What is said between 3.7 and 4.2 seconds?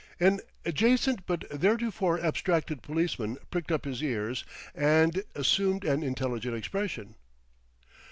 up his